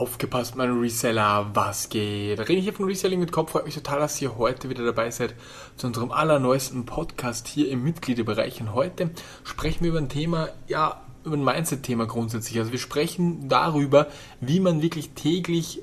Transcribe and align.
Aufgepasst, 0.00 0.56
mein 0.56 0.80
Reseller, 0.80 1.50
was 1.52 1.90
geht? 1.90 2.38
Da 2.38 2.44
rede 2.44 2.60
ich 2.60 2.64
hier 2.64 2.72
von 2.72 2.86
Reselling 2.86 3.20
mit 3.20 3.32
Kopf. 3.32 3.50
Freut 3.50 3.66
mich 3.66 3.74
total, 3.74 3.98
dass 3.98 4.22
ihr 4.22 4.38
heute 4.38 4.70
wieder 4.70 4.82
dabei 4.82 5.10
seid 5.10 5.34
zu 5.76 5.88
unserem 5.88 6.10
allerneuesten 6.10 6.86
Podcast 6.86 7.46
hier 7.48 7.68
im 7.68 7.84
Mitgliederbereich. 7.84 8.62
Und 8.62 8.72
heute 8.72 9.10
sprechen 9.44 9.84
wir 9.84 9.90
über 9.90 9.98
ein 9.98 10.08
Thema, 10.08 10.48
ja, 10.68 11.02
über 11.22 11.36
ein 11.36 11.44
Mindset-Thema 11.44 12.06
grundsätzlich. 12.06 12.58
Also 12.58 12.72
wir 12.72 12.78
sprechen 12.78 13.50
darüber, 13.50 14.06
wie 14.40 14.58
man 14.58 14.80
wirklich 14.80 15.10
täglich 15.10 15.82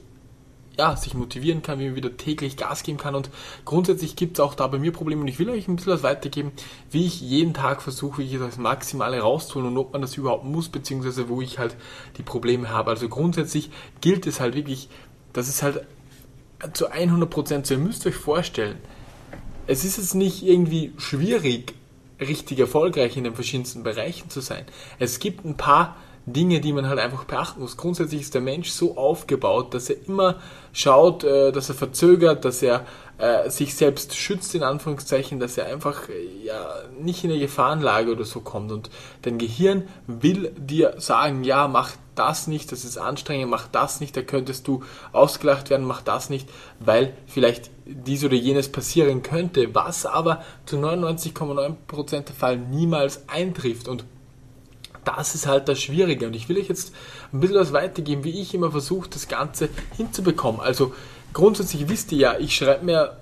ja, 0.78 0.96
sich 0.96 1.13
motivieren 1.13 1.62
kann, 1.62 1.79
wie 1.79 1.85
man 1.85 1.96
wieder 1.96 2.17
täglich 2.17 2.55
Gas 2.55 2.83
geben 2.83 2.97
kann. 2.97 3.15
Und 3.15 3.29
grundsätzlich 3.65 4.15
gibt 4.15 4.37
es 4.37 4.39
auch 4.39 4.53
da 4.53 4.67
bei 4.67 4.78
mir 4.78 4.92
Probleme 4.92 5.21
und 5.21 5.28
ich 5.28 5.39
will 5.39 5.49
euch 5.49 5.67
ein 5.67 5.75
bisschen 5.75 5.93
was 5.93 6.03
weitergeben, 6.03 6.51
wie 6.92 7.05
ich 7.05 7.19
jeden 7.19 7.53
Tag 7.53 7.81
versuche, 7.81 8.21
wie 8.21 8.25
ich 8.25 8.39
das 8.39 8.57
Maximale 8.57 9.19
rauszuholen 9.19 9.71
und 9.71 9.78
ob 9.78 9.93
man 9.93 10.01
das 10.01 10.15
überhaupt 10.17 10.46
muss, 10.46 10.69
beziehungsweise 10.69 11.29
wo 11.29 11.42
ich 11.42 11.57
halt 11.57 11.75
die 12.17 12.24
Probleme 12.24 12.69
habe. 12.69 12.92
Also 12.92 13.10
grundsätzlich 13.10 13.71
gilt 14.01 14.28
es 14.28 14.39
halt 14.39 14.55
wirklich, 14.55 14.89
das 15.33 15.49
ist 15.49 15.63
halt 15.63 15.85
zu 16.73 16.88
100 16.91 17.30
Prozent 17.30 17.67
so. 17.67 17.73
Ihr 17.73 17.80
müsst 17.80 18.05
euch 18.05 18.16
vorstellen, 18.16 18.77
es 19.66 19.83
ist 19.83 19.97
jetzt 19.97 20.16
nicht 20.16 20.44
irgendwie 20.44 20.94
schwierig, 20.97 21.73
richtig 22.19 22.59
erfolgreich 22.59 23.17
in 23.17 23.23
den 23.23 23.35
verschiedensten 23.35 23.83
Bereichen 23.83 24.30
zu 24.30 24.41
sein. 24.41 24.66
Es 24.97 25.19
gibt 25.19 25.45
ein 25.45 25.57
paar 25.57 25.97
Dinge, 26.27 26.59
die 26.59 26.73
man 26.73 26.90
halt 26.90 26.99
einfach 26.99 27.23
beachten 27.23 27.62
muss. 27.62 27.77
Grundsätzlich 27.77 28.22
ist 28.22 28.34
der 28.34 28.41
Mensch 28.41 28.70
so 28.70 28.98
aufgebaut, 28.98 29.73
dass 29.73 29.90
er 29.90 30.05
immer 30.08 30.36
schaut, 30.73 31.23
äh, 31.23 31.53
dass 31.53 31.70
er 31.70 31.76
verzögert, 31.76 32.44
dass 32.44 32.62
er 32.62 32.86
äh, 33.17 33.50
sich 33.50 33.76
selbst 33.76 34.16
schützt, 34.16 34.53
in 34.53 34.62
Anführungszeichen, 34.62 35.40
dass 35.40 35.58
er 35.58 35.67
einfach 35.67 36.09
äh, 36.09 36.45
ja, 36.45 36.67
nicht 37.00 37.23
in 37.23 37.31
eine 37.31 37.40
Gefahrenlage 37.40 38.12
oder 38.12 38.26
so 38.26 38.41
kommt. 38.41 38.73
Und 38.73 38.90
dein 39.22 39.38
Gehirn 39.38 39.88
will 40.05 40.52
dir 40.58 40.95
sagen, 40.98 41.45
ja, 41.45 41.70
mach 41.70 41.94
das 42.16 42.48
nicht, 42.48 42.73
das 42.73 42.84
ist 42.84 42.98
anstrengend, 42.98 43.50
mach 43.50 43.67
das 43.67 44.02
nicht, 44.02 44.17
da 44.17 44.22
könntest 44.22 44.67
du 44.67 44.84
ausgelacht 45.14 45.70
werden, 45.70 45.86
mach 45.86 46.02
das 46.02 46.30
nicht, 46.30 46.50
weil 46.80 47.14
vielleicht 47.25 47.72
dies 47.86 48.25
oder 48.25 48.36
jenes 48.36 48.69
passieren 48.69 49.23
könnte, 49.23 49.73
was 49.73 50.06
aber 50.06 50.44
zu 50.66 50.78
99,9% 50.78 52.22
der 52.22 52.36
Fall 52.36 52.58
niemals 52.58 53.30
eintrifft. 53.30 53.88
Und 53.88 54.03
das 55.08 55.36
ist 55.36 55.47
halt 55.47 55.69
das 55.69 55.80
Schwierige. 55.80 56.27
Und 56.27 56.36
ich 56.36 56.50
will 56.50 56.58
euch 56.58 56.67
jetzt 56.67 56.94
ein 57.31 57.39
bisschen 57.39 57.58
was 57.58 57.73
weitergeben, 57.73 58.23
wie 58.23 58.41
ich 58.41 58.53
immer 58.53 58.72
versuche, 58.72 59.09
das 59.09 59.27
Ganze 59.27 59.69
hinzubekommen. 59.95 60.61
Also 60.61 60.94
grundsätzlich 61.33 61.89
wisst 61.89 62.11
ihr 62.11 62.17
ja, 62.17 62.38
ich 62.38 62.55
schreibe 62.55 62.86
mir 62.86 63.17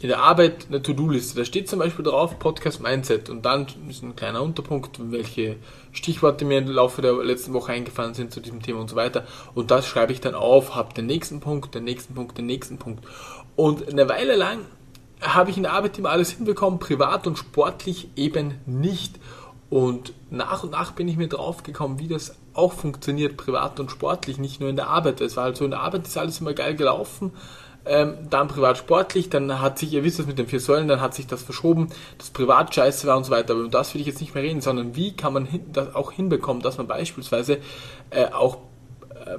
in 0.00 0.08
der 0.08 0.18
Arbeit 0.18 0.66
eine 0.68 0.82
To-Do-Liste. 0.82 1.38
Da 1.38 1.46
steht 1.46 1.68
zum 1.68 1.78
Beispiel 1.78 2.04
drauf 2.04 2.38
Podcast 2.38 2.82
Mindset 2.82 3.30
und 3.30 3.46
dann 3.46 3.66
ist 3.88 4.02
ein 4.02 4.14
kleiner 4.14 4.42
Unterpunkt, 4.42 4.98
welche 5.10 5.56
Stichworte 5.92 6.44
mir 6.44 6.58
im 6.58 6.68
Laufe 6.68 7.00
der 7.00 7.14
letzten 7.14 7.54
Woche 7.54 7.72
eingefallen 7.72 8.12
sind 8.12 8.30
zu 8.30 8.40
diesem 8.40 8.60
Thema 8.60 8.80
und 8.80 8.90
so 8.90 8.96
weiter. 8.96 9.26
Und 9.54 9.70
das 9.70 9.86
schreibe 9.86 10.12
ich 10.12 10.20
dann 10.20 10.34
auf, 10.34 10.74
habe 10.74 10.92
den 10.92 11.06
nächsten 11.06 11.40
Punkt, 11.40 11.74
den 11.74 11.84
nächsten 11.84 12.14
Punkt, 12.14 12.36
den 12.36 12.44
nächsten 12.44 12.76
Punkt. 12.76 13.02
Und 13.56 13.88
eine 13.88 14.08
Weile 14.08 14.36
lang 14.36 14.58
habe 15.22 15.50
ich 15.50 15.56
in 15.56 15.62
der 15.62 15.72
Arbeit 15.72 15.96
immer 15.96 16.10
alles 16.10 16.32
hinbekommen, 16.32 16.78
privat 16.78 17.26
und 17.26 17.38
sportlich 17.38 18.08
eben 18.16 18.54
nicht. 18.66 19.14
Und 19.74 20.12
nach 20.30 20.62
und 20.62 20.70
nach 20.70 20.92
bin 20.92 21.08
ich 21.08 21.16
mir 21.16 21.26
drauf 21.26 21.64
gekommen, 21.64 21.98
wie 21.98 22.06
das 22.06 22.36
auch 22.52 22.72
funktioniert, 22.72 23.36
privat 23.36 23.80
und 23.80 23.90
sportlich, 23.90 24.38
nicht 24.38 24.60
nur 24.60 24.70
in 24.70 24.76
der 24.76 24.86
Arbeit. 24.86 25.20
Es 25.20 25.36
war 25.36 25.46
halt 25.46 25.56
so, 25.56 25.64
in 25.64 25.72
der 25.72 25.80
Arbeit 25.80 26.06
ist 26.06 26.16
alles 26.16 26.40
immer 26.40 26.54
geil 26.54 26.76
gelaufen, 26.76 27.32
ähm, 27.84 28.14
dann 28.30 28.46
privat 28.46 28.78
sportlich, 28.78 29.30
dann 29.30 29.60
hat 29.60 29.80
sich, 29.80 29.92
ihr 29.92 30.04
wisst 30.04 30.20
das 30.20 30.26
mit 30.26 30.38
den 30.38 30.46
vier 30.46 30.60
Säulen, 30.60 30.86
dann 30.86 31.00
hat 31.00 31.14
sich 31.14 31.26
das 31.26 31.42
verschoben, 31.42 31.88
das 32.18 32.30
privat 32.30 32.72
scheiße 32.72 33.08
war 33.08 33.16
und 33.16 33.24
so 33.24 33.32
weiter. 33.32 33.54
Aber 33.54 33.64
um 33.64 33.70
das 33.72 33.94
will 33.94 34.00
ich 34.00 34.06
jetzt 34.06 34.20
nicht 34.20 34.36
mehr 34.36 34.44
reden, 34.44 34.60
sondern 34.60 34.94
wie 34.94 35.16
kann 35.16 35.32
man 35.32 35.44
hin, 35.44 35.64
das 35.72 35.92
auch 35.96 36.12
hinbekommen, 36.12 36.62
dass 36.62 36.78
man 36.78 36.86
beispielsweise 36.86 37.58
äh, 38.10 38.26
auch 38.26 38.58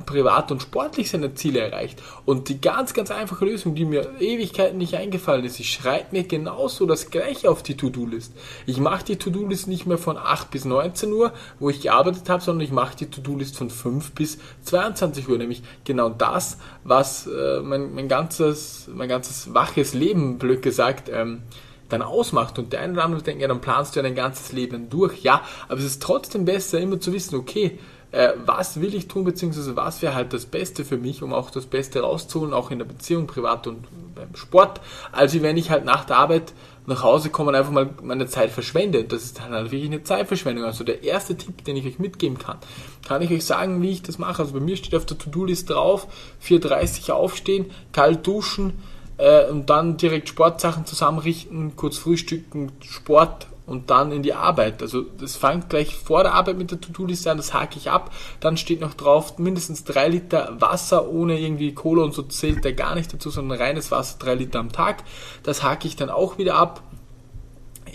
privat 0.05 0.51
und 0.51 0.61
sportlich 0.61 1.09
seine 1.09 1.33
Ziele 1.35 1.59
erreicht. 1.59 2.01
Und 2.25 2.49
die 2.49 2.59
ganz, 2.59 2.93
ganz 2.93 3.11
einfache 3.11 3.45
Lösung, 3.45 3.75
die 3.75 3.85
mir 3.85 4.09
Ewigkeiten 4.19 4.77
nicht 4.77 4.95
eingefallen 4.95 5.45
ist, 5.45 5.59
ich 5.59 5.71
schreibe 5.71 6.07
mir 6.11 6.23
genauso 6.23 6.85
das 6.85 7.09
gleiche 7.11 7.49
auf 7.49 7.63
die 7.63 7.77
To-Do-List. 7.77 8.33
Ich 8.65 8.77
mache 8.77 9.05
die 9.05 9.17
To-Do-List 9.17 9.67
nicht 9.67 9.85
mehr 9.85 9.97
von 9.97 10.17
8 10.17 10.49
bis 10.51 10.65
19 10.65 11.11
Uhr, 11.11 11.33
wo 11.59 11.69
ich 11.69 11.81
gearbeitet 11.81 12.29
habe, 12.29 12.41
sondern 12.41 12.65
ich 12.65 12.71
mache 12.71 12.95
die 12.95 13.09
To-Do-List 13.09 13.57
von 13.57 13.69
5 13.69 14.11
bis 14.13 14.39
22 14.63 15.29
Uhr, 15.29 15.37
nämlich 15.37 15.61
genau 15.83 16.09
das, 16.09 16.57
was 16.83 17.27
äh, 17.27 17.61
mein, 17.61 17.93
mein, 17.93 18.07
ganzes, 18.07 18.89
mein 18.93 19.09
ganzes 19.09 19.53
waches 19.53 19.93
Leben, 19.93 20.37
blöd 20.37 20.61
gesagt, 20.61 21.09
ähm, 21.13 21.43
dann 21.89 22.01
ausmacht. 22.01 22.57
Und 22.57 22.73
der 22.73 22.81
eine 22.81 22.93
oder 22.93 23.03
andere 23.03 23.21
denkt, 23.21 23.41
ja, 23.41 23.47
dann 23.47 23.61
planst 23.61 23.95
du 23.95 23.99
ja 23.99 24.03
dein 24.03 24.15
ganzes 24.15 24.51
Leben 24.51 24.89
durch. 24.89 25.21
Ja, 25.21 25.41
aber 25.67 25.79
es 25.79 25.85
ist 25.85 26.01
trotzdem 26.01 26.45
besser, 26.45 26.79
immer 26.79 26.99
zu 26.99 27.13
wissen, 27.13 27.35
okay, 27.35 27.77
äh, 28.15 28.33
was 28.45 28.79
will 28.79 28.95
ich 28.95 29.09
tun, 29.09 29.25
beziehungsweise 29.25 29.75
was 29.75 30.01
wäre 30.01 30.15
halt 30.15 30.31
das 30.31 30.45
Beste 30.45 30.85
für 30.85 30.97
mich, 30.97 31.21
um 31.21 31.33
auch 31.33 31.49
das 31.49 31.65
Beste 31.65 31.99
rauszuholen, 31.99 32.53
auch 32.53 32.71
in 32.71 32.79
der 32.79 32.85
Beziehung, 32.85 33.27
privat 33.27 33.67
und 33.67 33.85
beim 34.15 34.33
Sport, 34.35 34.79
als 35.11 35.41
wenn 35.41 35.57
ich 35.57 35.69
halt 35.69 35.83
nach 35.83 36.05
der 36.05 36.17
Arbeit 36.17 36.53
nach 36.85 37.03
Hause 37.03 37.29
komme 37.29 37.49
und 37.49 37.55
einfach 37.55 37.73
mal 37.73 37.89
meine 38.01 38.27
Zeit 38.27 38.51
verschwende. 38.51 39.03
Das 39.03 39.23
ist 39.23 39.39
dann 39.39 39.51
halt 39.51 39.71
wirklich 39.71 39.91
eine 39.91 40.03
Zeitverschwendung. 40.03 40.63
Also 40.63 40.85
der 40.85 41.03
erste 41.03 41.35
Tipp, 41.35 41.65
den 41.65 41.75
ich 41.75 41.85
euch 41.85 41.99
mitgeben 41.99 42.37
kann, 42.37 42.57
kann 43.05 43.21
ich 43.21 43.31
euch 43.31 43.43
sagen, 43.43 43.81
wie 43.81 43.91
ich 43.91 44.01
das 44.01 44.17
mache. 44.17 44.43
Also 44.43 44.53
bei 44.53 44.61
mir 44.61 44.77
steht 44.77 44.95
auf 44.95 45.05
der 45.05 45.17
To-Do-List 45.17 45.69
drauf, 45.69 46.07
4.30 46.41 47.11
aufstehen, 47.11 47.65
kalt 47.91 48.25
duschen, 48.25 48.73
äh, 49.17 49.49
und 49.49 49.69
dann 49.69 49.97
direkt 49.97 50.29
Sportsachen 50.29 50.85
zusammenrichten, 50.85 51.75
kurz 51.75 51.97
frühstücken, 51.97 52.71
Sport 52.81 53.47
und 53.65 53.89
dann 53.89 54.11
in 54.11 54.23
die 54.23 54.33
Arbeit. 54.33 54.81
Also 54.81 55.01
das 55.01 55.35
fängt 55.35 55.69
gleich 55.69 55.95
vor 55.95 56.23
der 56.23 56.33
Arbeit 56.33 56.57
mit 56.57 56.71
der 56.71 56.79
To-Do-Liste 56.79 57.31
an, 57.31 57.37
das 57.37 57.53
hake 57.53 57.77
ich 57.77 57.89
ab. 57.89 58.11
Dann 58.39 58.57
steht 58.57 58.81
noch 58.81 58.93
drauf 58.93 59.37
mindestens 59.37 59.83
drei 59.83 60.07
Liter 60.07 60.55
Wasser 60.59 61.09
ohne 61.09 61.39
irgendwie 61.39 61.73
Kohle 61.73 62.03
und 62.03 62.13
so 62.13 62.21
zählt 62.21 62.63
der 62.63 62.73
gar 62.73 62.95
nicht 62.95 63.13
dazu, 63.13 63.29
sondern 63.29 63.57
reines 63.57 63.91
Wasser, 63.91 64.17
drei 64.19 64.35
Liter 64.35 64.59
am 64.59 64.71
Tag. 64.71 65.03
Das 65.43 65.63
hake 65.63 65.87
ich 65.87 65.95
dann 65.95 66.09
auch 66.09 66.37
wieder 66.37 66.55
ab. 66.55 66.83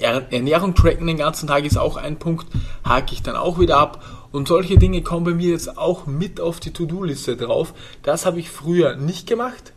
Ernährung 0.01 0.75
tracken 0.75 1.07
den 1.07 1.19
ganzen 1.19 1.47
Tag 1.47 1.65
ist 1.65 1.77
auch 1.77 1.97
ein 1.97 2.19
Punkt, 2.19 2.47
hake 2.85 3.13
ich 3.13 3.23
dann 3.23 3.37
auch 3.37 3.59
wieder 3.59 3.77
ab. 3.77 4.03
Und 4.33 4.49
solche 4.49 4.79
Dinge 4.79 5.03
kommen 5.03 5.25
bei 5.25 5.35
mir 5.35 5.51
jetzt 5.51 5.77
auch 5.77 6.07
mit 6.07 6.41
auf 6.41 6.61
die 6.61 6.73
To-Do-Liste 6.73 7.37
drauf. 7.37 7.75
Das 8.03 8.27
habe 8.27 8.39
ich 8.39 8.49
früher 8.49 8.97
nicht 8.97 9.27
gemacht. 9.27 9.73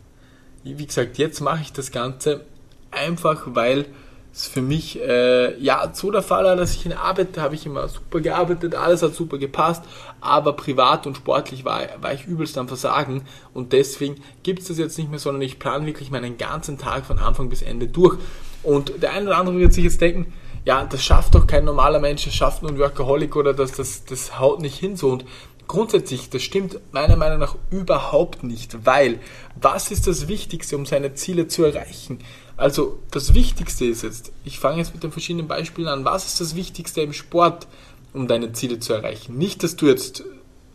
Wie 0.62 0.86
gesagt, 0.86 1.18
jetzt 1.18 1.40
mache 1.40 1.62
ich 1.62 1.72
das 1.72 1.90
Ganze 1.90 2.46
einfach, 2.90 3.42
weil 3.46 3.86
ist 4.34 4.48
für 4.48 4.62
mich 4.62 5.00
äh, 5.00 5.56
ja 5.62 5.90
so 5.92 6.10
der 6.10 6.22
Fall, 6.22 6.56
dass 6.56 6.74
ich 6.74 6.84
in 6.84 6.90
der 6.90 7.00
Arbeit 7.00 7.38
habe 7.38 7.54
ich 7.54 7.66
immer 7.66 7.86
super 7.88 8.20
gearbeitet, 8.20 8.74
alles 8.74 9.02
hat 9.02 9.14
super 9.14 9.38
gepasst, 9.38 9.84
aber 10.20 10.54
privat 10.54 11.06
und 11.06 11.16
sportlich 11.16 11.64
war, 11.64 11.82
war 12.00 12.12
ich 12.12 12.26
übelst 12.26 12.58
am 12.58 12.66
Versagen 12.66 13.22
und 13.52 13.72
deswegen 13.72 14.16
gibt 14.42 14.62
es 14.62 14.68
das 14.68 14.78
jetzt 14.78 14.98
nicht 14.98 15.08
mehr, 15.08 15.20
sondern 15.20 15.42
ich 15.42 15.60
plane 15.60 15.86
wirklich 15.86 16.10
meinen 16.10 16.36
ganzen 16.36 16.78
Tag 16.78 17.06
von 17.06 17.20
Anfang 17.20 17.48
bis 17.48 17.62
Ende 17.62 17.86
durch. 17.86 18.18
Und 18.64 19.02
der 19.02 19.12
eine 19.12 19.26
oder 19.26 19.38
andere 19.38 19.58
wird 19.58 19.72
sich 19.72 19.84
jetzt 19.84 20.00
denken, 20.00 20.32
ja, 20.64 20.84
das 20.84 21.04
schafft 21.04 21.34
doch 21.34 21.46
kein 21.46 21.64
normaler 21.64 22.00
Mensch, 22.00 22.24
das 22.24 22.34
schafft 22.34 22.62
nur 22.62 22.72
ein 22.72 22.78
Workaholic 22.78 23.36
oder 23.36 23.54
das, 23.54 23.72
das, 23.72 24.04
das 24.04 24.40
haut 24.40 24.60
nicht 24.60 24.78
hin 24.78 24.96
so. 24.96 25.10
Und 25.10 25.26
grundsätzlich, 25.68 26.30
das 26.30 26.42
stimmt 26.42 26.80
meiner 26.90 27.16
Meinung 27.16 27.38
nach 27.38 27.56
überhaupt 27.70 28.42
nicht, 28.42 28.84
weil 28.84 29.20
was 29.60 29.90
ist 29.90 30.06
das 30.06 30.26
Wichtigste, 30.26 30.76
um 30.76 30.86
seine 30.86 31.14
Ziele 31.14 31.46
zu 31.46 31.64
erreichen? 31.64 32.18
Also 32.56 33.00
das 33.10 33.34
Wichtigste 33.34 33.84
ist 33.84 34.02
jetzt, 34.02 34.32
ich 34.44 34.58
fange 34.58 34.78
jetzt 34.78 34.94
mit 34.94 35.02
den 35.02 35.12
verschiedenen 35.12 35.48
Beispielen 35.48 35.88
an, 35.88 36.04
was 36.04 36.26
ist 36.26 36.40
das 36.40 36.54
Wichtigste 36.54 37.00
im 37.00 37.12
Sport, 37.12 37.66
um 38.12 38.28
deine 38.28 38.52
Ziele 38.52 38.78
zu 38.78 38.92
erreichen? 38.92 39.36
Nicht, 39.36 39.62
dass 39.62 39.76
du 39.76 39.86
jetzt 39.86 40.24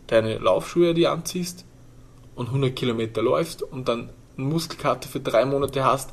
deine 0.08 0.38
Laufschuhe 0.38 0.92
die 0.92 1.06
anziehst 1.06 1.64
und 2.34 2.48
100 2.48 2.76
Kilometer 2.76 3.22
läufst 3.22 3.62
und 3.62 3.88
dann 3.88 4.10
eine 4.36 4.46
Muskelkarte 4.46 5.08
für 5.08 5.20
drei 5.20 5.46
Monate 5.46 5.84
hast, 5.84 6.10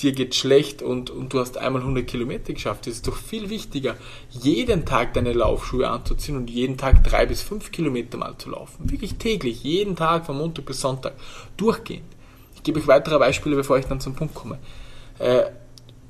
dir 0.00 0.12
geht 0.12 0.34
schlecht 0.34 0.82
und, 0.82 1.10
und 1.10 1.32
du 1.32 1.38
hast 1.38 1.56
einmal 1.56 1.82
100 1.82 2.06
Kilometer 2.06 2.52
geschafft. 2.52 2.86
Es 2.86 2.96
ist 2.96 3.06
doch 3.06 3.16
viel 3.16 3.48
wichtiger, 3.48 3.96
jeden 4.30 4.84
Tag 4.84 5.14
deine 5.14 5.32
Laufschuhe 5.32 5.88
anzuziehen 5.88 6.36
und 6.36 6.50
jeden 6.50 6.76
Tag 6.76 7.04
drei 7.04 7.26
bis 7.26 7.42
fünf 7.42 7.72
Kilometer 7.72 8.18
mal 8.18 8.36
zu 8.36 8.50
laufen. 8.50 8.90
Wirklich 8.90 9.14
täglich, 9.14 9.62
jeden 9.62 9.96
Tag 9.96 10.26
von 10.26 10.36
Montag 10.36 10.66
bis 10.66 10.80
Sonntag, 10.80 11.14
durchgehend. 11.56 12.04
Ich 12.54 12.62
gebe 12.62 12.80
euch 12.80 12.88
weitere 12.88 13.18
Beispiele, 13.18 13.56
bevor 13.56 13.78
ich 13.78 13.86
dann 13.86 14.00
zum 14.00 14.14
Punkt 14.14 14.34
komme. 14.34 14.58
Äh, 15.18 15.44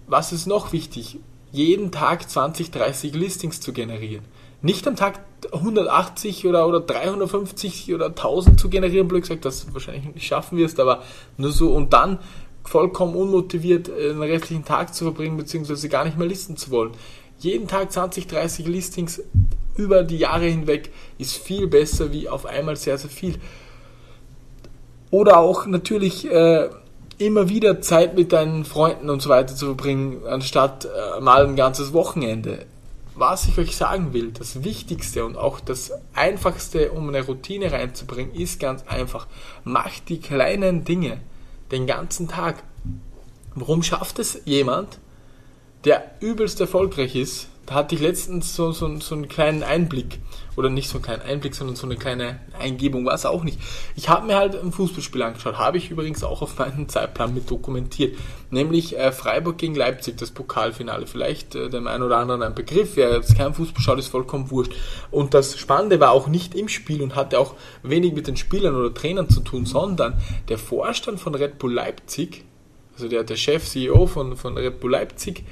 was 0.07 0.33
ist 0.33 0.47
noch 0.47 0.73
wichtig? 0.73 1.19
Jeden 1.53 1.91
Tag 1.91 2.29
20, 2.29 2.71
30 2.71 3.15
Listings 3.15 3.61
zu 3.61 3.73
generieren. 3.73 4.25
Nicht 4.63 4.87
am 4.89 4.97
Tag 4.97 5.21
180 5.53 6.47
oder, 6.47 6.67
oder 6.67 6.81
350 6.81 7.95
oder 7.95 8.07
1000 8.07 8.59
zu 8.59 8.69
generieren, 8.69 9.09
blöd 9.09 9.23
gesagt, 9.23 9.45
das 9.45 9.73
wahrscheinlich 9.73 10.15
nicht 10.15 10.27
schaffen 10.27 10.59
wirst, 10.59 10.81
aber 10.81 11.03
nur 11.37 11.53
so 11.53 11.73
und 11.73 11.93
dann 11.93 12.19
vollkommen 12.65 13.15
unmotiviert 13.15 13.89
äh, 13.89 14.09
den 14.09 14.23
restlichen 14.23 14.65
Tag 14.65 14.95
zu 14.95 15.05
verbringen, 15.05 15.37
beziehungsweise 15.37 15.89
gar 15.89 16.05
nicht 16.05 16.19
mehr 16.19 16.27
listen 16.27 16.57
zu 16.57 16.71
wollen. 16.71 16.93
Jeden 17.39 17.69
Tag 17.69 17.93
20, 17.93 18.27
30 18.27 18.67
Listings 18.67 19.23
über 19.77 20.03
die 20.03 20.19
Jahre 20.19 20.47
hinweg 20.47 20.91
ist 21.19 21.37
viel 21.37 21.67
besser 21.67 22.13
wie 22.13 22.29
auf 22.29 22.47
einmal 22.47 22.77
sehr, 22.77 22.97
sehr 22.99 23.11
viel. 23.11 23.37
Oder 25.11 25.39
auch 25.39 25.67
natürlich 25.67 26.31
äh, 26.31 26.71
immer 27.19 27.49
wieder 27.49 27.81
Zeit 27.81 28.15
mit 28.17 28.33
deinen 28.33 28.65
Freunden 28.65 29.11
und 29.11 29.23
so 29.23 29.29
weiter 29.29 29.55
zu 29.55 29.67
verbringen, 29.67 30.27
anstatt 30.27 30.85
äh, 30.87 31.21
mal 31.21 31.47
ein 31.47 31.57
ganzes 31.57 31.93
Wochenende. 31.93 32.67
was 33.19 33.49
ich 33.49 33.57
euch 33.57 33.77
sagen 33.77 34.13
will, 34.13 34.31
das 34.31 34.63
Wichtigste 34.63 35.25
und 35.25 35.39
auch 35.39 35.59
das 35.59 35.91
Einfachste, 36.13 36.93
um 36.93 37.09
eine 37.09 37.25
Routine 37.25 37.73
reinzubringen, 37.73 38.35
ist 38.35 38.61
ganz 38.61 38.85
einfach. 38.87 39.27
Macht 39.65 40.11
die 40.11 40.21
kleinen 40.21 40.85
Dinge 40.85 41.21
den 41.71 41.87
ganzen 41.87 42.29
Tag. 42.29 42.63
Warum 43.55 43.83
schafft 43.83 44.19
es 44.19 44.43
jemand, 44.45 44.99
der 45.85 46.05
übelst 46.21 46.61
erfolgreich 46.61 47.17
ist, 47.17 47.49
da 47.67 47.75
hatte 47.75 47.97
ich 47.97 48.01
letztens 48.01 48.55
so, 48.55 48.71
so, 48.71 48.99
so 49.01 49.15
einen 49.15 49.29
kleinen 49.29 49.63
Einblick. 49.63 50.21
Oder 50.57 50.71
nicht 50.71 50.89
so 50.89 50.95
einen 50.95 51.05
kleinen 51.05 51.23
Einblick, 51.23 51.55
sondern 51.55 51.77
so 51.77 51.87
eine 51.87 51.97
kleine 51.97 52.41
Eingebung, 52.59 53.05
war 53.05 53.13
es 53.13 53.27
auch 53.27 53.45
nicht. 53.45 53.59
Ich 53.95 54.09
habe 54.09 54.27
mir 54.27 54.37
halt 54.37 54.55
ein 54.55 54.73
Fußballspiel 54.73 55.21
angeschaut, 55.23 55.59
habe 55.59 55.77
ich 55.77 55.91
übrigens 55.91 56.25
auch 56.25 56.41
auf 56.41 56.59
meinem 56.59 56.89
Zeitplan 56.89 57.35
mit 57.35 57.51
dokumentiert. 57.51 58.17
Nämlich 58.51 58.97
äh, 58.97 59.13
Freiburg 59.13 59.59
gegen 59.59 59.75
Leipzig, 59.75 60.17
das 60.17 60.31
Pokalfinale. 60.31 61.07
Vielleicht 61.07 61.55
äh, 61.55 61.69
dem 61.69 61.87
einen 61.87 62.05
oder 62.05 62.17
anderen 62.17 62.43
ein 62.43 62.55
Begriff, 62.55 62.93
wer 62.95 63.13
jetzt 63.13 63.37
kein 63.37 63.53
Fußball 63.53 63.83
schaut, 63.83 63.99
ist 63.99 64.09
vollkommen 64.09 64.51
wurscht. 64.51 64.73
Und 65.11 65.35
das 65.35 65.59
Spannende 65.59 66.01
war 66.01 66.13
auch 66.13 66.29
nicht 66.29 66.55
im 66.55 66.69
Spiel 66.69 67.03
und 67.03 67.17
hatte 67.17 67.39
auch 67.39 67.55
wenig 67.83 68.15
mit 68.15 68.27
den 68.27 68.39
Spielern 68.39 68.77
oder 68.77 68.95
Trainern 68.95 69.29
zu 69.29 69.41
tun, 69.41 69.67
sondern 69.67 70.15
der 70.49 70.57
Vorstand 70.57 71.21
von 71.21 71.35
Red 71.35 71.59
Bull 71.59 71.75
Leipzig, 71.75 72.45
also 72.95 73.09
der, 73.09 73.25
der 73.25 73.37
Chef, 73.37 73.63
CEO 73.63 74.07
von, 74.07 74.37
von 74.37 74.57
Red 74.57 74.81
Bull 74.81 74.93
Leipzig, 74.93 75.45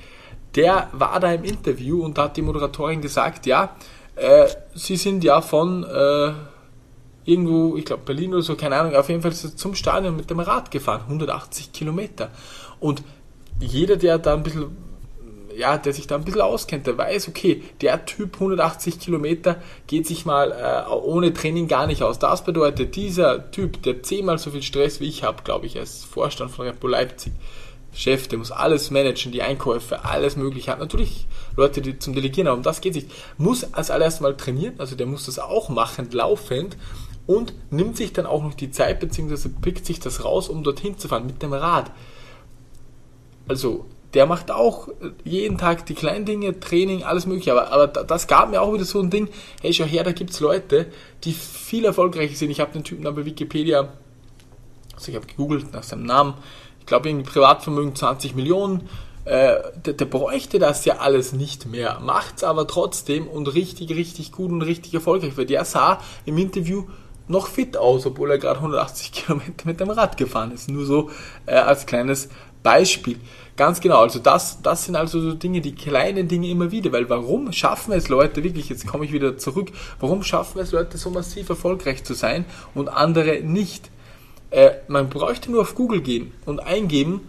der 0.54 0.88
war 0.92 1.18
da 1.20 1.32
im 1.32 1.44
Interview 1.44 2.04
und 2.04 2.18
da 2.18 2.24
hat 2.24 2.36
die 2.36 2.42
Moderatorin 2.42 3.00
gesagt, 3.00 3.46
ja, 3.46 3.76
äh, 4.16 4.46
sie 4.74 4.96
sind 4.96 5.24
ja 5.24 5.40
von 5.40 5.84
äh, 5.84 6.32
irgendwo, 7.24 7.76
ich 7.76 7.84
glaube 7.84 8.02
Berlin 8.04 8.34
oder 8.34 8.42
so, 8.42 8.54
keine 8.54 8.76
Ahnung, 8.76 8.94
auf 8.94 9.08
jeden 9.08 9.22
Fall 9.22 9.32
zum 9.32 9.74
Stadion 9.74 10.16
mit 10.16 10.30
dem 10.30 10.40
Rad 10.40 10.70
gefahren, 10.70 11.02
180 11.02 11.72
Kilometer. 11.72 12.30
Und 12.80 13.02
jeder, 13.60 13.96
der 13.96 14.18
da 14.18 14.34
ein 14.34 14.42
bisschen, 14.42 14.76
ja, 15.56 15.78
der 15.78 15.92
sich 15.92 16.06
da 16.06 16.16
ein 16.16 16.24
bisschen 16.24 16.42
auskennt, 16.42 16.86
der 16.86 16.98
weiß, 16.98 17.28
okay, 17.28 17.62
der 17.80 18.04
Typ 18.04 18.34
180 18.34 18.98
Kilometer 19.00 19.56
geht 19.86 20.06
sich 20.06 20.26
mal 20.26 20.52
äh, 20.52 20.90
ohne 20.92 21.32
Training 21.32 21.68
gar 21.68 21.86
nicht 21.86 22.02
aus. 22.02 22.18
Das 22.18 22.44
bedeutet, 22.44 22.96
dieser 22.96 23.50
Typ, 23.50 23.82
der 23.82 24.02
zehnmal 24.02 24.38
so 24.38 24.50
viel 24.50 24.62
Stress 24.62 25.00
wie 25.00 25.08
ich 25.08 25.22
habe, 25.22 25.42
glaube 25.44 25.66
ich, 25.66 25.78
als 25.78 26.04
Vorstand 26.04 26.50
von 26.50 26.66
Red 26.66 26.80
Bull 26.80 26.90
Leipzig, 26.90 27.32
Chef, 27.94 28.28
der 28.28 28.38
muss 28.38 28.50
alles 28.50 28.90
managen, 28.90 29.32
die 29.32 29.42
Einkäufe, 29.42 30.04
alles 30.04 30.36
mögliche. 30.36 30.70
Hat 30.70 30.80
natürlich 30.80 31.26
Leute, 31.56 31.80
die 31.80 31.98
zum 31.98 32.14
Delegieren, 32.14 32.48
um 32.48 32.62
das 32.62 32.80
geht 32.80 32.94
nicht. 32.94 33.10
Muss 33.38 33.72
als 33.72 33.90
allererstes 33.90 34.20
mal 34.20 34.36
trainieren, 34.36 34.74
also 34.78 34.96
der 34.96 35.06
muss 35.06 35.26
das 35.26 35.38
auch 35.38 35.68
machen, 35.68 36.08
laufend 36.10 36.76
und 37.26 37.54
nimmt 37.70 37.96
sich 37.96 38.12
dann 38.12 38.26
auch 38.26 38.42
noch 38.42 38.54
die 38.54 38.70
Zeit, 38.70 39.00
beziehungsweise 39.00 39.48
pickt 39.48 39.86
sich 39.86 40.00
das 40.00 40.24
raus, 40.24 40.48
um 40.48 40.62
dorthin 40.62 40.98
zu 40.98 41.08
fahren 41.08 41.26
mit 41.26 41.42
dem 41.42 41.52
Rad. 41.52 41.90
Also, 43.48 43.86
der 44.14 44.26
macht 44.26 44.50
auch 44.50 44.88
jeden 45.24 45.58
Tag 45.58 45.86
die 45.86 45.94
kleinen 45.94 46.24
Dinge, 46.24 46.58
Training, 46.60 47.02
alles 47.02 47.26
mögliche. 47.26 47.52
Aber, 47.52 47.72
aber 47.72 47.86
das 47.86 48.26
gab 48.28 48.50
mir 48.50 48.62
auch 48.62 48.72
wieder 48.72 48.84
so 48.84 49.00
ein 49.00 49.10
Ding, 49.10 49.28
hey, 49.60 49.72
schau 49.72 49.84
her, 49.84 50.04
da 50.04 50.12
gibt's 50.12 50.40
Leute, 50.40 50.86
die 51.24 51.32
viel 51.32 51.84
erfolgreicher 51.84 52.34
sind. 52.34 52.50
Ich 52.50 52.60
habe 52.60 52.72
den 52.72 52.84
Typen 52.84 53.04
dann 53.04 53.14
bei 53.14 53.24
Wikipedia, 53.24 53.88
also 54.94 55.10
ich 55.10 55.16
habe 55.16 55.26
gegoogelt 55.26 55.72
nach 55.72 55.82
seinem 55.82 56.04
Namen, 56.04 56.34
ich 56.84 56.86
glaube, 56.86 57.08
irgendwie 57.08 57.30
Privatvermögen 57.30 57.94
20 57.94 58.34
Millionen. 58.34 58.90
Äh, 59.24 59.56
der, 59.86 59.94
der, 59.94 60.04
bräuchte 60.04 60.58
das 60.58 60.84
ja 60.84 60.98
alles 60.98 61.32
nicht 61.32 61.64
mehr, 61.64 61.98
macht's 62.00 62.44
aber 62.44 62.66
trotzdem 62.66 63.26
und 63.26 63.54
richtig, 63.54 63.88
richtig 63.88 64.32
gut 64.32 64.52
und 64.52 64.60
richtig 64.60 64.92
erfolgreich, 64.92 65.34
weil 65.38 65.46
der 65.46 65.64
sah 65.64 65.98
im 66.26 66.36
Interview 66.36 66.84
noch 67.26 67.46
fit 67.46 67.78
aus, 67.78 68.04
obwohl 68.04 68.32
er 68.32 68.36
gerade 68.36 68.58
180 68.58 69.12
Kilometer 69.12 69.64
mit 69.64 69.80
dem 69.80 69.88
Rad 69.88 70.18
gefahren 70.18 70.52
ist. 70.52 70.68
Nur 70.68 70.84
so 70.84 71.08
äh, 71.46 71.54
als 71.54 71.86
kleines 71.86 72.28
Beispiel. 72.62 73.18
Ganz 73.56 73.80
genau, 73.80 74.00
also 74.00 74.18
das, 74.18 74.60
das 74.60 74.84
sind 74.84 74.94
also 74.94 75.18
so 75.22 75.32
Dinge, 75.32 75.62
die 75.62 75.74
kleinen 75.74 76.28
Dinge 76.28 76.50
immer 76.50 76.70
wieder, 76.70 76.92
weil 76.92 77.08
warum 77.08 77.50
schaffen 77.50 77.92
es 77.92 78.10
Leute, 78.10 78.44
wirklich, 78.44 78.68
jetzt 78.68 78.86
komme 78.86 79.06
ich 79.06 79.12
wieder 79.12 79.38
zurück, 79.38 79.70
warum 80.00 80.22
schaffen 80.22 80.60
es 80.60 80.72
Leute 80.72 80.98
so 80.98 81.08
massiv 81.08 81.48
erfolgreich 81.48 82.04
zu 82.04 82.12
sein 82.12 82.44
und 82.74 82.88
andere 82.88 83.40
nicht? 83.40 83.90
Äh, 84.54 84.76
man 84.86 85.08
bräuchte 85.08 85.50
nur 85.50 85.62
auf 85.62 85.74
Google 85.74 86.00
gehen 86.00 86.32
und 86.46 86.60
eingeben, 86.60 87.28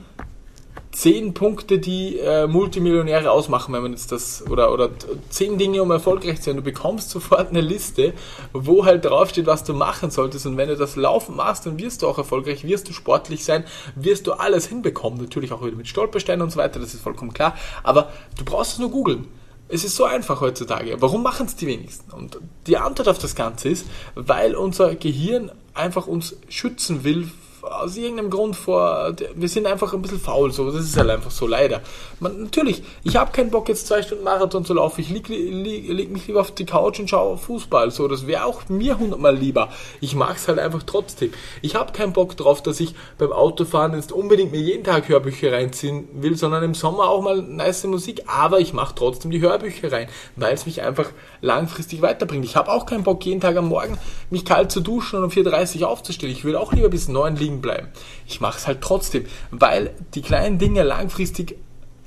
zehn 0.92 1.33
Punkte, 1.33 1.80
die 1.80 2.19
äh, 2.19 2.45
Multimillionäre 2.45 3.31
ausmachen, 3.31 3.74
wenn 3.74 3.81
man 3.81 3.94
jetzt 3.94 4.12
das, 4.12 4.45
oder, 4.48 4.72
oder 4.72 4.92
zehn 5.30 5.57
Dinge, 5.57 5.81
um 5.81 5.89
erfolgreich 5.89 6.38
zu 6.38 6.44
sein. 6.44 6.57
Du 6.57 6.62
bekommst 6.62 7.10
sofort 7.16 7.50
eine 7.50 7.62
Liste, 7.62 8.13
wo 8.54 8.86
halt 8.86 9.06
draufsteht, 9.06 9.48
was 9.48 9.63
du 9.63 9.74
machen 9.74 10.12
solltest. 10.12 10.45
Und 10.45 10.56
wenn 10.57 10.69
du 10.69 10.77
das 10.77 10.95
Laufen 10.98 11.36
machst, 11.36 11.66
dann 11.66 11.80
wirst 11.80 12.04
du 12.04 12.07
auch 12.07 12.19
erfolgreich, 12.19 12.63
wirst 12.63 12.89
du 12.89 12.94
sportlich 12.94 13.44
sein, 13.44 13.63
wirst 13.95 14.27
du 14.27 14.33
alles 14.33 14.68
hinbekommen. 14.68 15.19
Natürlich 15.19 15.51
auch 15.51 15.66
wieder 15.66 15.75
mit 15.75 15.88
Stolpersteinen 15.88 16.44
und 16.44 16.51
so 16.51 16.57
weiter, 16.60 16.80
das 16.80 16.94
ist 16.94 17.01
vollkommen 17.01 17.33
klar. 17.33 17.56
Aber 17.81 18.12
du 18.38 18.45
brauchst 18.45 18.74
es 18.74 18.77
nur 18.77 18.92
googeln. 18.92 19.27
Es 19.68 19.83
ist 19.83 19.95
so 19.95 20.04
einfach 20.06 20.42
heutzutage. 20.42 20.95
Warum 21.00 21.24
machen 21.24 21.48
es 21.48 21.56
die 21.56 21.66
wenigsten? 21.66 22.12
Und 22.12 22.38
die 22.68 22.77
Antwort 22.77 23.07
auf 23.07 23.18
das 23.18 23.33
Ganze 23.33 23.69
ist, 23.69 23.88
weil 24.13 24.54
unser 24.54 24.94
Gehirn 24.94 25.50
einfach 25.75 26.07
uns 26.07 26.36
schützen 26.50 27.04
will 27.04 27.30
aus 27.65 27.97
irgendeinem 27.97 28.29
Grund 28.29 28.56
vor, 28.56 29.13
wir 29.35 29.50
sind 29.50 29.67
einfach 29.67 29.94
ein 29.94 30.01
bisschen 30.01 30.19
faul, 30.19 30.51
so, 30.51 30.71
das 30.71 30.85
ist 30.85 30.97
halt 30.97 31.09
einfach 31.09 31.31
so, 31.31 31.47
leider. 31.47 31.81
Man, 32.19 32.44
natürlich, 32.44 32.83
ich 33.03 33.15
habe 33.15 33.31
keinen 33.31 33.51
Bock 33.51 33.69
jetzt 33.69 33.88
zwei 33.88 34.01
Stunden 34.01 34.23
Marathon 34.23 34.65
zu 34.65 34.73
laufen, 34.73 35.01
ich 35.01 35.09
leg, 35.09 35.27
leg, 35.27 35.88
leg 35.88 36.12
mich 36.12 36.27
lieber 36.27 36.41
auf 36.41 36.51
die 36.51 36.65
Couch 36.65 37.00
und 37.00 37.09
schaue 37.09 37.38
Fußball, 37.38 37.91
so, 37.91 38.07
das 38.07 38.27
wäre 38.27 38.45
auch 38.45 38.67
mir 38.69 38.97
hundertmal 38.97 39.35
lieber. 39.35 39.69
Ich 40.01 40.15
mag 40.15 40.35
es 40.38 40.47
halt 40.47 40.59
einfach 40.59 40.83
trotzdem. 40.83 41.31
Ich 41.62 41.75
habe 41.75 41.91
keinen 41.91 42.13
Bock 42.13 42.38
drauf, 42.38 42.62
dass 42.62 42.79
ich 42.79 42.95
beim 43.17 43.31
Autofahren 43.31 43.94
jetzt 43.94 44.12
unbedingt 44.12 44.51
mir 44.51 44.62
jeden 44.62 44.83
Tag 44.83 45.09
Hörbücher 45.09 45.51
reinziehen 45.51 46.07
will, 46.13 46.38
sondern 46.38 46.63
im 46.63 46.73
Sommer 46.73 47.09
auch 47.09 47.21
mal 47.21 47.41
nice 47.41 47.85
Musik, 47.85 48.23
aber 48.27 48.59
ich 48.59 48.73
mache 48.73 48.95
trotzdem 48.95 49.31
die 49.31 49.41
Hörbücher 49.41 49.91
rein, 49.91 50.07
weil 50.35 50.53
es 50.53 50.65
mich 50.65 50.81
einfach 50.81 51.09
langfristig 51.41 52.01
weiterbringt. 52.01 52.45
Ich 52.45 52.56
habe 52.56 52.71
auch 52.71 52.85
keinen 52.85 53.03
Bock, 53.03 53.25
jeden 53.25 53.41
Tag 53.41 53.57
am 53.57 53.67
Morgen 53.67 53.97
mich 54.29 54.45
kalt 54.45 54.71
zu 54.71 54.81
duschen 54.81 55.17
und 55.17 55.25
um 55.25 55.29
4.30 55.29 55.81
Uhr 55.81 55.89
aufzustehen. 55.89 56.31
Ich 56.31 56.44
will 56.44 56.56
auch 56.56 56.73
lieber 56.73 56.89
bis 56.89 57.07
9 57.07 57.35
liegen 57.35 57.54
bleiben. 57.61 57.87
Ich 58.27 58.41
mache 58.41 58.57
es 58.57 58.67
halt 58.67 58.81
trotzdem, 58.81 59.25
weil 59.51 59.93
die 60.13 60.21
kleinen 60.21 60.57
Dinge 60.57 60.83
langfristig 60.83 61.57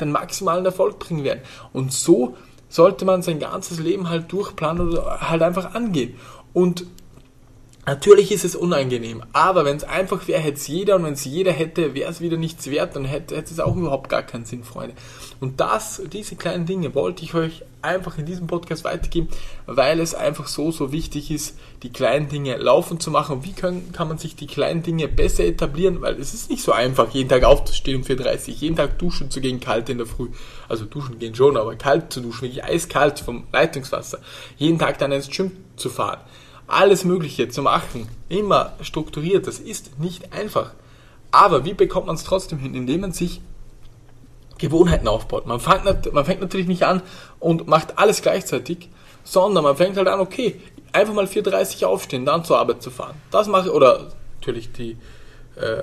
den 0.01 0.13
maximalen 0.13 0.65
Erfolg 0.65 0.99
bringen 0.99 1.25
werden. 1.25 1.43
Und 1.73 1.93
so 1.93 2.37
sollte 2.69 3.05
man 3.05 3.23
sein 3.23 3.39
ganzes 3.39 3.79
Leben 3.79 4.09
halt 4.09 4.31
durchplanen 4.31 4.89
oder 4.89 5.21
halt 5.21 5.43
einfach 5.43 5.75
angehen. 5.75 6.15
Und 6.53 6.87
Natürlich 7.89 8.33
ist 8.33 8.45
es 8.45 8.55
unangenehm, 8.55 9.23
aber 9.33 9.65
wenn 9.65 9.79
es 9.79 9.83
einfach 9.83 10.29
wäre, 10.29 10.43
hätte 10.43 10.59
es 10.59 10.67
jeder 10.67 10.97
und 10.97 11.05
wenn 11.05 11.15
es 11.15 11.25
jeder 11.25 11.53
hätte, 11.53 11.95
wäre 11.95 12.11
es 12.11 12.21
wieder 12.21 12.37
nichts 12.37 12.69
wert, 12.71 12.95
dann 12.95 13.07
hätte, 13.07 13.35
hätte 13.35 13.51
es 13.51 13.61
auch 13.61 13.75
überhaupt 13.75 14.11
gar 14.11 14.23
keinen 14.23 14.45
Sinn, 14.45 14.63
Freunde. 14.63 14.95
Und 15.41 15.59
das, 15.59 16.03
diese 16.13 16.37
kleinen 16.37 16.67
Dinge 16.67 16.95
wollte 16.95 17.25
ich 17.25 17.33
euch 17.33 17.63
einfach 17.81 18.19
in 18.19 18.27
diesem 18.27 18.47
Podcast 18.47 18.85
weitergeben, 18.85 19.29
weil 19.65 20.01
es 20.01 20.15
einfach 20.15 20.49
so, 20.49 20.71
so 20.71 20.93
wichtig 20.93 21.31
ist, 21.31 21.57
die 21.83 21.89
kleinen 21.89 22.29
Dinge 22.29 22.59
laufen 22.59 23.01
zu 23.01 23.11
machen. 23.11 23.43
Wie 23.43 23.55
können, 23.55 23.91
kann 23.93 24.09
man 24.09 24.19
sich 24.19 24.37
die 24.37 24.49
kleinen 24.49 24.83
Dinge 24.83 25.09
besser 25.09 25.47
etablieren? 25.47 26.03
Weil 26.03 26.21
es 26.21 26.35
ist 26.35 26.51
nicht 26.51 26.63
so 26.63 26.73
einfach, 26.73 27.09
jeden 27.15 27.31
Tag 27.31 27.45
aufzustehen 27.45 28.03
um 28.03 28.07
4.30 28.07 28.49
Uhr, 28.49 28.55
jeden 28.57 28.77
Tag 28.77 28.99
duschen 28.99 29.31
zu 29.31 29.41
gehen, 29.41 29.61
kalt 29.61 29.89
in 29.89 29.97
der 29.97 30.07
Früh. 30.07 30.29
Also 30.69 30.85
duschen 30.85 31.19
gehen 31.19 31.35
schon, 31.35 31.57
aber 31.57 31.75
kalt 31.77 32.13
zu 32.13 32.21
duschen, 32.21 32.43
wirklich 32.43 32.65
eiskalt 32.65 33.21
vom 33.21 33.45
Leitungswasser. 33.51 34.19
Jeden 34.59 34.79
Tag 34.79 34.99
dann 34.99 35.11
ins 35.11 35.31
Gym 35.31 35.53
zu 35.77 35.89
fahren 35.89 36.21
alles 36.69 37.05
Mögliche 37.05 37.49
zu 37.49 37.63
machen, 37.63 38.09
immer 38.29 38.75
strukturiert, 38.83 39.47
das 39.47 39.59
ist 39.59 39.99
nicht 39.99 40.33
einfach. 40.33 40.73
Aber 41.31 41.65
wie 41.65 41.75
bekommt 41.75 42.07
man 42.07 42.17
es 42.17 42.25
trotzdem 42.25 42.59
hin? 42.59 42.75
Indem 42.75 43.01
man 43.03 43.13
sich 43.13 43.41
Gewohnheiten 44.59 45.09
aufbaut. 45.09 45.47
Man 45.47 45.61
fängt, 45.61 46.13
man 46.13 46.25
fängt 46.25 46.41
natürlich 46.41 46.67
nicht 46.67 46.83
an 46.85 47.03
und 47.39 47.69
macht 47.69 47.99
alles 47.99 48.23
gleichzeitig, 48.23 48.89
sondern 49.25 49.65
man 49.65 49.77
fängt 49.77 49.97
halt 49.97 50.09
an, 50.09 50.21
okay, 50.21 50.61
einfach 50.93 51.15
mal 51.15 51.27
4.30 51.27 51.83
Uhr 51.83 51.89
aufstehen, 51.89 52.25
dann 52.25 52.45
zur 52.45 52.59
Arbeit 52.59 52.83
zu 52.83 52.91
fahren. 52.91 53.15
Das 53.31 53.47
mache 53.47 53.69
ich, 53.69 53.75
oder 53.75 54.09
natürlich 54.41 54.73
die 54.73 54.97
äh, 55.57 55.83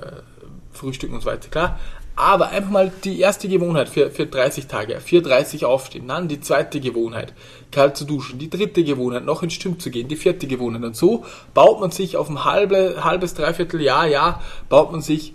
Frühstücken 0.71 1.15
und 1.15 1.21
so 1.21 1.27
weiter, 1.27 1.49
klar. 1.49 1.79
Aber 2.17 2.49
einfach 2.49 2.69
mal 2.69 2.91
die 3.03 3.19
erste 3.19 3.49
Gewohnheit 3.49 3.89
für, 3.89 4.09
für 4.09 4.25
30 4.25 4.67
Tage, 4.67 4.97
4.30 4.97 5.65
aufstehen, 5.65 6.07
dann 6.07 6.29
die 6.29 6.39
zweite 6.39 6.79
Gewohnheit, 6.79 7.33
kalt 7.71 7.97
zu 7.97 8.05
duschen, 8.05 8.39
die 8.39 8.49
dritte 8.49 8.85
Gewohnheit, 8.85 9.25
noch 9.25 9.43
ins 9.43 9.59
Gym 9.59 9.79
zu 9.79 9.89
gehen, 9.89 10.07
die 10.07 10.15
vierte 10.15 10.47
Gewohnheit. 10.47 10.83
Und 10.83 10.95
so 10.95 11.25
baut 11.53 11.81
man 11.81 11.91
sich 11.91 12.15
auf 12.15 12.29
ein 12.29 12.45
halbe, 12.45 13.03
halbes, 13.03 13.33
dreiviertel 13.33 13.81
Jahr, 13.81 14.07
Jahr, 14.07 14.41
baut 14.69 14.93
man 14.93 15.01
sich 15.01 15.33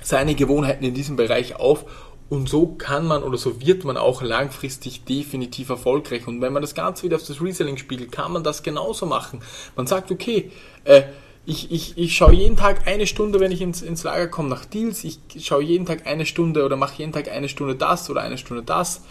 seine 0.00 0.34
Gewohnheiten 0.34 0.84
in 0.84 0.94
diesem 0.94 1.16
Bereich 1.16 1.56
auf 1.56 1.84
und 2.32 2.48
so 2.48 2.66
kann 2.66 3.06
man 3.06 3.22
oder 3.22 3.36
so 3.36 3.60
wird 3.60 3.84
man 3.84 3.98
auch 3.98 4.22
langfristig 4.22 5.04
definitiv 5.04 5.68
erfolgreich. 5.68 6.26
Und 6.26 6.40
wenn 6.40 6.54
man 6.54 6.62
das 6.62 6.74
Ganze 6.74 7.02
wieder 7.02 7.16
auf 7.16 7.26
das 7.26 7.42
Reselling 7.42 7.76
spiegelt, 7.76 8.10
kann 8.10 8.32
man 8.32 8.42
das 8.42 8.62
genauso 8.62 9.04
machen. 9.04 9.40
Man 9.76 9.86
sagt, 9.86 10.10
okay, 10.10 10.50
äh, 10.84 11.02
ich, 11.44 11.72
ich, 11.72 11.98
ich 11.98 12.16
schaue 12.16 12.34
jeden 12.34 12.56
Tag 12.56 12.86
eine 12.86 13.06
Stunde, 13.06 13.40
wenn 13.40 13.50
ich 13.50 13.60
ins, 13.60 13.82
ins 13.82 14.04
Lager 14.04 14.28
komme, 14.28 14.48
nach 14.48 14.64
Deals. 14.64 15.02
Ich 15.02 15.18
schaue 15.40 15.62
jeden 15.62 15.86
Tag 15.86 16.06
eine 16.06 16.24
Stunde 16.24 16.64
oder 16.64 16.76
mache 16.76 16.98
jeden 16.98 17.12
Tag 17.12 17.28
eine 17.30 17.48
Stunde 17.48 17.74
das 17.74 18.08
oder 18.10 18.20
eine 18.20 18.38
Stunde 18.38 18.62
das. 18.62 19.02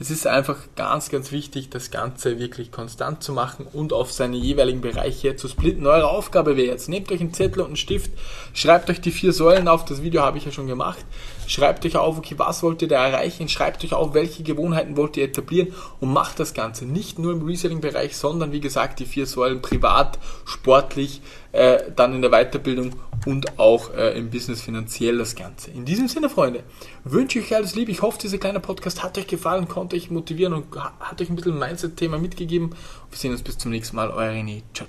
es 0.00 0.10
ist 0.10 0.26
einfach 0.26 0.56
ganz, 0.76 1.08
ganz 1.08 1.32
wichtig, 1.32 1.70
das 1.70 1.90
Ganze 1.90 2.38
wirklich 2.38 2.70
konstant 2.70 3.22
zu 3.22 3.32
machen 3.32 3.66
und 3.72 3.92
auf 3.92 4.12
seine 4.12 4.36
jeweiligen 4.36 4.80
Bereiche 4.80 5.34
zu 5.34 5.48
splitten. 5.48 5.86
Eure 5.86 6.08
Aufgabe 6.08 6.56
wäre 6.56 6.68
jetzt, 6.68 6.88
nehmt 6.88 7.10
euch 7.10 7.20
einen 7.20 7.34
Zettel 7.34 7.62
und 7.62 7.68
einen 7.68 7.76
Stift, 7.76 8.12
schreibt 8.52 8.90
euch 8.90 9.00
die 9.00 9.10
vier 9.10 9.32
Säulen 9.32 9.66
auf, 9.66 9.84
das 9.84 10.02
Video 10.02 10.22
habe 10.22 10.38
ich 10.38 10.44
ja 10.44 10.52
schon 10.52 10.68
gemacht, 10.68 11.04
schreibt 11.48 11.84
euch 11.84 11.96
auf, 11.96 12.18
okay, 12.18 12.34
was 12.36 12.62
wollt 12.62 12.82
ihr 12.82 12.88
da 12.88 13.08
erreichen, 13.08 13.48
schreibt 13.48 13.82
euch 13.82 13.94
auf, 13.94 14.14
welche 14.14 14.44
Gewohnheiten 14.44 14.96
wollt 14.96 15.16
ihr 15.16 15.24
etablieren 15.24 15.74
und 15.98 16.12
macht 16.12 16.38
das 16.38 16.54
Ganze 16.54 16.84
nicht 16.84 17.18
nur 17.18 17.32
im 17.32 17.44
Reselling-Bereich, 17.44 18.16
sondern 18.16 18.52
wie 18.52 18.60
gesagt, 18.60 19.00
die 19.00 19.06
vier 19.06 19.26
Säulen 19.26 19.62
privat, 19.62 20.18
sportlich, 20.44 21.22
äh, 21.52 21.78
dann 21.94 22.14
in 22.14 22.22
der 22.22 22.30
Weiterbildung 22.30 22.94
und 23.26 23.58
auch 23.58 23.92
äh, 23.94 24.16
im 24.16 24.30
Business 24.30 24.62
finanziell 24.62 25.18
das 25.18 25.34
Ganze. 25.34 25.70
In 25.70 25.84
diesem 25.84 26.08
Sinne, 26.08 26.28
Freunde, 26.28 26.62
wünsche 27.04 27.38
ich 27.38 27.46
euch 27.46 27.56
alles 27.56 27.74
Liebe. 27.74 27.90
Ich 27.90 28.02
hoffe, 28.02 28.18
dieser 28.18 28.38
kleine 28.38 28.60
Podcast 28.60 29.02
hat 29.02 29.18
euch 29.18 29.26
gefallen, 29.26 29.66
konnte 29.66 29.96
euch 29.96 30.10
motivieren 30.10 30.52
und 30.52 30.66
hat 30.76 31.20
euch 31.20 31.28
ein 31.28 31.36
bisschen 31.36 31.58
Mindset-Thema 31.58 32.18
mitgegeben. 32.18 32.70
Wir 33.10 33.18
sehen 33.18 33.32
uns 33.32 33.42
bis 33.42 33.58
zum 33.58 33.72
nächsten 33.72 33.96
Mal. 33.96 34.10
Euer 34.10 34.30
René. 34.30 34.62
Ciao. 34.72 34.86